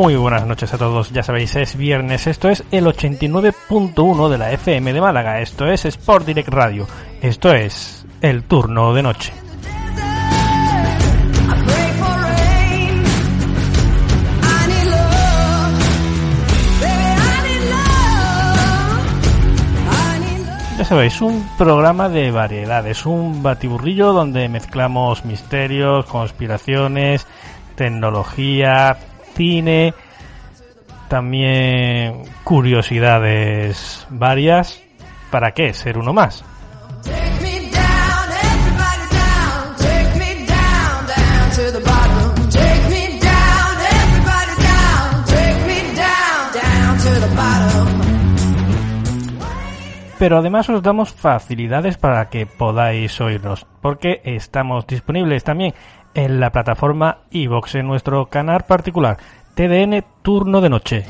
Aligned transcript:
Muy 0.00 0.16
buenas 0.16 0.46
noches 0.46 0.72
a 0.72 0.78
todos, 0.78 1.10
ya 1.10 1.22
sabéis, 1.22 1.54
es 1.56 1.76
viernes, 1.76 2.26
esto 2.26 2.48
es 2.48 2.64
el 2.70 2.86
89.1 2.86 4.30
de 4.30 4.38
la 4.38 4.50
FM 4.50 4.94
de 4.94 5.00
Málaga, 5.02 5.42
esto 5.42 5.66
es 5.66 5.84
Sport 5.84 6.24
Direct 6.24 6.48
Radio, 6.48 6.86
esto 7.20 7.52
es 7.52 8.06
el 8.22 8.44
turno 8.44 8.94
de 8.94 9.02
noche. 9.02 9.30
Ya 20.78 20.84
sabéis, 20.86 21.20
un 21.20 21.46
programa 21.58 22.08
de 22.08 22.30
variedades, 22.30 23.04
un 23.04 23.42
batiburrillo 23.42 24.14
donde 24.14 24.48
mezclamos 24.48 25.26
misterios, 25.26 26.06
conspiraciones, 26.06 27.26
tecnología, 27.74 28.96
cine, 29.40 29.94
también 31.08 32.24
curiosidades 32.44 34.06
varias. 34.10 34.82
¿Para 35.30 35.52
qué? 35.52 35.72
Ser 35.72 35.96
uno 35.96 36.12
más. 36.12 36.44
Pero 50.18 50.36
además 50.36 50.68
os 50.68 50.82
damos 50.82 51.14
facilidades 51.14 51.96
para 51.96 52.28
que 52.28 52.44
podáis 52.44 53.18
oírnos, 53.22 53.66
porque 53.80 54.20
estamos 54.22 54.86
disponibles 54.86 55.44
también 55.44 55.72
en 56.14 56.40
la 56.40 56.50
plataforma 56.50 57.18
iVox 57.30 57.76
en 57.76 57.86
nuestro 57.86 58.26
canal 58.26 58.64
particular 58.66 59.18
TDN 59.54 60.04
Turno 60.22 60.60
de 60.60 60.70
Noche. 60.70 61.04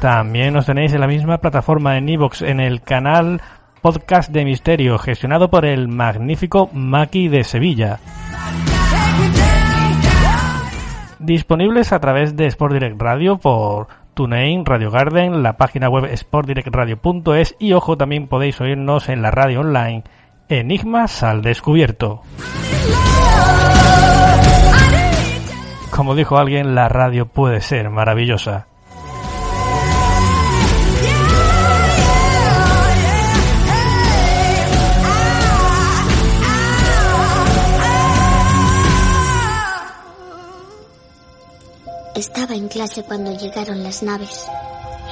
También 0.00 0.54
nos 0.54 0.66
tenéis 0.66 0.92
en 0.92 1.00
la 1.00 1.06
misma 1.06 1.38
plataforma 1.38 1.96
en 1.96 2.08
iVox 2.08 2.42
en 2.42 2.60
el 2.60 2.82
canal 2.82 3.40
Podcast 3.80 4.30
de 4.30 4.44
Misterio, 4.44 4.98
gestionado 4.98 5.48
por 5.48 5.64
el 5.64 5.88
magnífico 5.88 6.68
Maki 6.72 7.28
de 7.28 7.44
Sevilla. 7.44 7.98
Disponibles 11.18 11.92
a 11.92 12.00
través 12.00 12.36
de 12.36 12.46
Sport 12.46 12.74
Direct 12.74 13.00
Radio 13.00 13.38
por 13.38 13.88
TuneIn, 14.14 14.64
Radio 14.64 14.90
Garden, 14.90 15.42
la 15.42 15.56
página 15.56 15.88
web 15.88 16.14
sportdirectradio.es 16.16 17.56
y 17.58 17.72
ojo, 17.72 17.96
también 17.96 18.28
podéis 18.28 18.60
oírnos 18.60 19.08
en 19.08 19.22
la 19.22 19.30
radio 19.30 19.60
online 19.60 20.04
Enigmas 20.48 21.24
al 21.24 21.42
Descubierto. 21.42 22.22
Como 25.90 26.14
dijo 26.14 26.38
alguien, 26.38 26.76
la 26.76 26.88
radio 26.88 27.26
puede 27.26 27.60
ser 27.60 27.90
maravillosa. 27.90 28.68
Estaba 42.14 42.54
en 42.54 42.68
clase 42.68 43.02
cuando 43.02 43.36
llegaron 43.36 43.82
las 43.82 44.02
naves. 44.02 44.46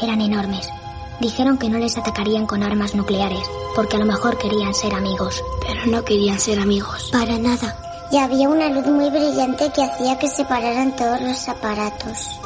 Eran 0.00 0.20
enormes. 0.20 0.70
Dijeron 1.20 1.58
que 1.58 1.68
no 1.68 1.78
les 1.78 1.96
atacarían 1.96 2.46
con 2.46 2.62
armas 2.62 2.94
nucleares, 2.94 3.48
porque 3.74 3.96
a 3.96 4.00
lo 4.00 4.06
mejor 4.06 4.36
querían 4.38 4.74
ser 4.74 4.94
amigos. 4.94 5.42
Pero 5.66 5.86
no 5.86 6.04
querían 6.04 6.38
ser 6.38 6.58
amigos. 6.58 7.10
Para 7.12 7.38
nada. 7.38 7.76
Y 8.10 8.18
había 8.18 8.48
una 8.48 8.68
luz 8.68 8.86
muy 8.86 9.10
brillante 9.10 9.70
que 9.74 9.82
hacía 9.82 10.18
que 10.18 10.28
se 10.28 10.44
pararan 10.44 10.94
todos 10.96 11.20
los 11.20 11.48
aparatos. 11.48 12.40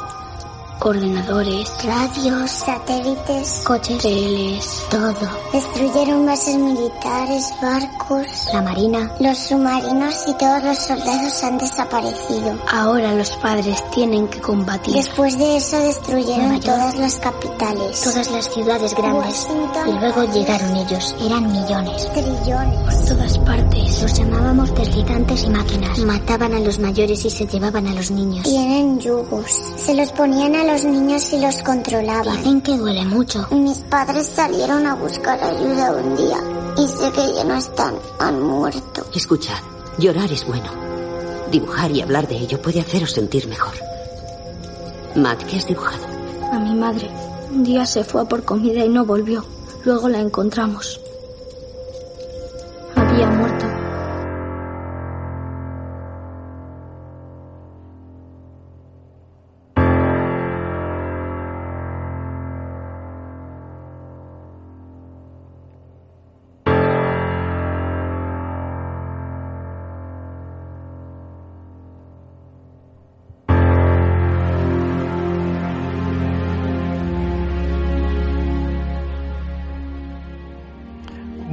Ordenadores, 0.81 1.69
Radios, 1.83 2.51
satélites, 2.51 3.61
coches, 3.65 3.97
teles, 4.01 4.81
todo. 4.89 5.29
Destruyeron 5.51 6.25
bases 6.25 6.55
militares, 6.57 7.53
barcos. 7.61 8.25
la 8.53 8.61
marina. 8.61 9.11
Los 9.19 9.37
submarinos 9.37 10.15
y 10.27 10.33
todos 10.35 10.63
los 10.63 10.77
soldados 10.77 11.43
han 11.43 11.57
desaparecido. 11.57 12.57
Ahora 12.71 13.13
los 13.13 13.29
padres 13.31 13.83
tienen 13.91 14.27
que 14.29 14.39
combatir 14.39 14.93
Después 14.95 15.37
de 15.37 15.57
eso 15.57 15.77
destruyeron 15.79 16.53
York. 16.53 16.63
todas 16.63 16.95
las 16.97 17.15
capitales. 17.17 18.01
todas 18.01 18.31
las 18.31 18.45
ciudades 18.53 18.95
grandes. 18.95 19.47
Washington. 19.49 19.89
Y 19.89 19.99
luego 19.99 20.23
llegaron 20.33 20.75
ellos. 20.77 21.15
Eran 21.21 21.51
millones. 21.51 22.07
Trillones. 22.13 23.05
Todas 23.05 23.37
partes. 23.39 24.01
Los 24.01 24.13
llamábamos 24.13 24.73
tergitantes 24.73 25.43
y 25.43 25.49
máquinas. 25.49 25.99
Mataban 25.99 26.53
a 26.53 26.59
los 26.59 26.79
mayores 26.79 27.25
y 27.25 27.29
se 27.29 27.45
llevaban 27.45 27.85
a 27.87 27.93
los 27.93 28.11
niños. 28.11 28.43
Tienen 28.43 28.97
yugos. 28.99 29.51
Se 29.75 29.93
los 29.93 30.09
ponían 30.13 30.55
a 30.55 30.68
los 30.71 30.85
niños 30.85 31.33
y 31.33 31.39
los 31.41 31.63
controlaban. 31.63 32.37
Dicen 32.37 32.61
que 32.61 32.77
duele 32.77 33.03
mucho. 33.05 33.47
Mis 33.51 33.79
padres 33.79 34.27
salieron 34.27 34.85
a 34.85 34.93
buscar 34.95 35.41
ayuda 35.43 35.91
un 35.93 36.15
día 36.15 36.37
y 36.77 36.87
sé 36.87 37.11
que 37.11 37.33
ya 37.33 37.43
no 37.43 37.55
están, 37.55 37.95
han 38.19 38.41
muerto. 38.41 39.05
Escucha, 39.15 39.53
llorar 39.97 40.31
es 40.31 40.45
bueno. 40.45 40.69
Dibujar 41.49 41.91
y 41.91 42.01
hablar 42.01 42.27
de 42.27 42.37
ello 42.37 42.61
puede 42.61 42.81
haceros 42.81 43.11
sentir 43.11 43.47
mejor. 43.47 43.73
Matt, 45.15 45.43
¿qué 45.45 45.57
has 45.57 45.67
dibujado? 45.67 46.05
A 46.51 46.59
mi 46.59 46.75
madre. 46.75 47.09
Un 47.51 47.63
día 47.63 47.85
se 47.85 48.03
fue 48.03 48.21
a 48.21 48.25
por 48.25 48.43
comida 48.43 48.85
y 48.85 48.89
no 48.89 49.05
volvió. 49.05 49.43
Luego 49.83 50.07
la 50.07 50.19
encontramos. 50.19 51.01
Había 52.95 53.27
muerto. 53.31 53.68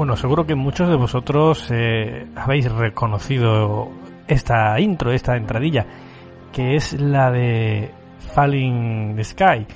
Bueno, 0.06 0.19
seguro 0.19 0.47
que 0.47 0.55
muchos 0.55 0.88
de 0.88 0.94
vosotros 0.94 1.69
eh, 1.73 2.29
habéis 2.37 2.70
reconocido 2.70 3.91
esta 4.29 4.79
intro, 4.79 5.11
esta 5.11 5.37
entradilla, 5.37 5.85
que 6.53 6.76
es 6.76 6.93
la 6.93 7.32
de 7.32 7.91
Falling 8.32 9.17
the 9.17 9.25
Sky, 9.25 9.67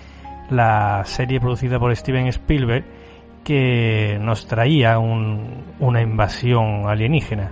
la 0.51 1.03
serie 1.05 1.41
producida 1.41 1.81
por 1.81 1.97
Steven 1.97 2.29
Spielberg 2.29 2.85
que 3.43 4.21
nos 4.21 4.47
traía 4.47 5.01
un, 5.01 5.65
una 5.81 6.01
invasión 6.01 6.89
alienígena. 6.89 7.51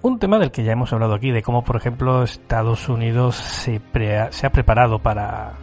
Un 0.00 0.20
tema 0.20 0.38
del 0.38 0.52
que 0.52 0.62
ya 0.62 0.72
hemos 0.72 0.92
hablado 0.92 1.14
aquí, 1.14 1.32
de 1.32 1.42
cómo, 1.42 1.64
por 1.64 1.76
ejemplo, 1.76 2.22
Estados 2.22 2.88
Unidos 2.88 3.34
se, 3.34 3.80
se 4.30 4.46
ha 4.46 4.50
preparado 4.50 5.00
para, 5.00 5.54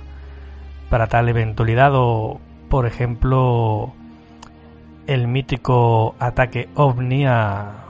para 0.90 1.08
tal 1.08 1.30
eventualidad 1.30 1.92
o, 1.94 2.42
por 2.70 2.86
ejemplo, 2.86 3.94
el 5.08 5.30
mítico 5.30 6.16
ataque 6.20 6.68
ovni 6.76 7.26
a, 7.26 7.86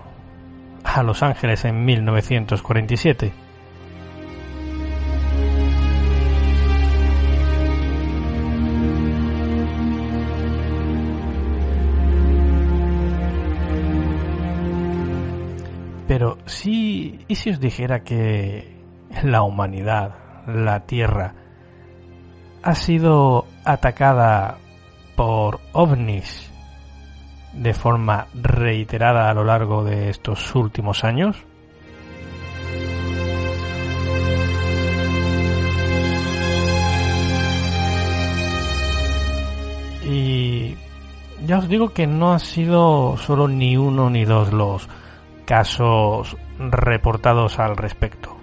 a 0.84 1.04
Los 1.04 1.24
Ángeles 1.24 1.66
en 1.66 1.84
1947. 1.84 3.45
Pero 16.08 16.38
sí, 16.46 17.26
¿y 17.28 17.36
si 17.36 17.50
os 17.50 17.60
dijera 17.60 18.04
que 18.04 18.76
la 19.24 19.42
humanidad, 19.42 20.16
la 20.48 20.82
Tierra, 20.82 21.34
ha 22.62 22.76
sido 22.76 23.46
atacada 23.64 24.58
por 25.16 25.60
ovnis 25.72 26.52
de 27.54 27.74
forma 27.74 28.28
reiterada 28.34 29.30
a 29.30 29.34
lo 29.34 29.44
largo 29.44 29.84
de 29.84 30.10
estos 30.10 30.54
últimos 30.54 31.04
años? 31.04 31.44
Y 40.08 40.76
ya 41.48 41.58
os 41.58 41.68
digo 41.68 41.90
que 41.90 42.06
no 42.06 42.34
ha 42.34 42.40
sido 42.40 43.18
solo 43.18 43.48
ni 43.48 43.76
uno 43.76 44.12
ni 44.12 44.24
dos 44.24 44.54
los 44.54 44.88
casos 45.46 46.38
reportados 46.60 47.60
al 47.60 47.78
respecto. 47.78 48.36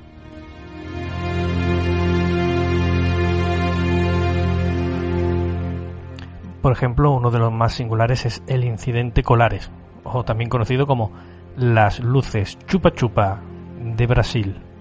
Por 6.62 6.72
ejemplo, 6.72 7.10
uno 7.10 7.30
de 7.32 7.40
los 7.40 7.52
más 7.52 7.74
singulares 7.74 8.24
es 8.24 8.42
el 8.46 8.62
incidente 8.64 9.24
Colares, 9.24 9.72
o 10.04 10.24
también 10.24 10.48
conocido 10.48 10.86
como 10.86 11.12
las 11.56 11.98
luces 11.98 12.56
chupa 12.66 12.92
chupa 12.92 13.40
de 13.80 14.06
Brasil. 14.06 14.71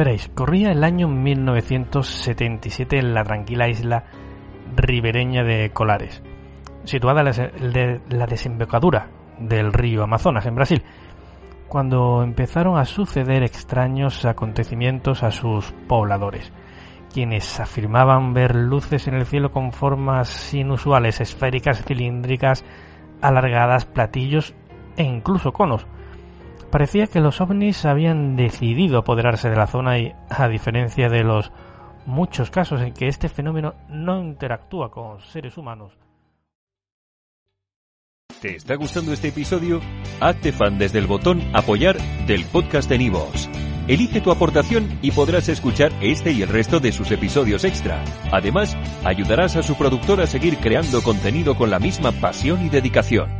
Veréis, 0.00 0.30
corría 0.34 0.72
el 0.72 0.82
año 0.82 1.08
1977 1.08 2.98
en 3.00 3.12
la 3.12 3.22
tranquila 3.22 3.68
isla 3.68 4.04
ribereña 4.74 5.44
de 5.44 5.72
Colares, 5.74 6.22
situada 6.84 7.20
en 7.20 8.00
la 8.08 8.26
desembocadura 8.26 9.08
del 9.38 9.74
río 9.74 10.02
Amazonas, 10.02 10.46
en 10.46 10.54
Brasil, 10.54 10.82
cuando 11.68 12.22
empezaron 12.22 12.78
a 12.78 12.86
suceder 12.86 13.42
extraños 13.42 14.24
acontecimientos 14.24 15.22
a 15.22 15.32
sus 15.32 15.70
pobladores, 15.86 16.50
quienes 17.12 17.60
afirmaban 17.60 18.32
ver 18.32 18.56
luces 18.56 19.06
en 19.06 19.16
el 19.16 19.26
cielo 19.26 19.52
con 19.52 19.70
formas 19.70 20.54
inusuales, 20.54 21.20
esféricas, 21.20 21.84
cilíndricas, 21.84 22.64
alargadas, 23.20 23.84
platillos 23.84 24.54
e 24.96 25.02
incluso 25.02 25.52
conos, 25.52 25.86
Parecía 26.70 27.08
que 27.08 27.20
los 27.20 27.40
ovnis 27.40 27.84
habían 27.84 28.36
decidido 28.36 28.98
apoderarse 28.98 29.50
de 29.50 29.56
la 29.56 29.66
zona 29.66 29.98
y, 29.98 30.14
a 30.28 30.48
diferencia 30.48 31.08
de 31.08 31.24
los 31.24 31.50
muchos 32.06 32.50
casos 32.50 32.80
en 32.80 32.94
que 32.94 33.08
este 33.08 33.28
fenómeno 33.28 33.74
no 33.88 34.20
interactúa 34.22 34.90
con 34.90 35.20
seres 35.20 35.56
humanos. 35.58 35.92
¿Te 38.40 38.56
está 38.56 38.76
gustando 38.76 39.12
este 39.12 39.28
episodio? 39.28 39.80
Hazte 40.20 40.52
fan 40.52 40.78
desde 40.78 40.98
el 40.98 41.06
botón 41.06 41.42
apoyar 41.52 41.98
del 42.26 42.44
podcast 42.46 42.88
de 42.88 42.98
Nivos. 42.98 43.50
Elige 43.86 44.20
tu 44.20 44.30
aportación 44.30 44.98
y 45.02 45.10
podrás 45.10 45.48
escuchar 45.48 45.92
este 46.00 46.30
y 46.30 46.42
el 46.42 46.48
resto 46.48 46.78
de 46.78 46.92
sus 46.92 47.10
episodios 47.10 47.64
extra. 47.64 48.02
Además, 48.30 48.76
ayudarás 49.04 49.56
a 49.56 49.62
su 49.62 49.76
productor 49.76 50.20
a 50.20 50.26
seguir 50.26 50.58
creando 50.58 51.02
contenido 51.02 51.56
con 51.56 51.70
la 51.70 51.80
misma 51.80 52.12
pasión 52.12 52.64
y 52.64 52.68
dedicación. 52.68 53.39